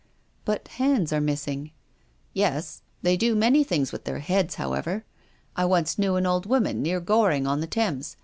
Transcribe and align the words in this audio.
*' 0.25 0.45
But 0.45 0.67
hands 0.67 1.13
are 1.13 1.21
missing."" 1.21 1.69
Yes. 2.33 2.81
They 3.03 3.15
do 3.15 3.35
many 3.35 3.63
things 3.63 3.91
with 3.91 4.05
their 4.05 4.17
heads, 4.17 4.55
however. 4.55 5.05
I 5.55 5.65
once 5.65 5.99
knew 5.99 6.15
an 6.15 6.25
old 6.25 6.47
woman 6.47 6.81
near 6.81 6.99
Gor 6.99 7.29
ing 7.29 7.45
on 7.45 7.61
the 7.61 7.67
Thames. 7.67 8.17